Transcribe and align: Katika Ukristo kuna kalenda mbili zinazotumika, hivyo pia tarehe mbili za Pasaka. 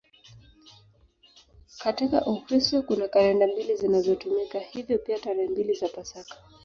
Katika 1.83 2.25
Ukristo 2.25 2.81
kuna 2.81 3.07
kalenda 3.07 3.47
mbili 3.47 3.75
zinazotumika, 3.75 4.59
hivyo 4.59 4.97
pia 4.97 5.19
tarehe 5.19 5.47
mbili 5.47 5.73
za 5.73 5.87
Pasaka. 5.87 6.37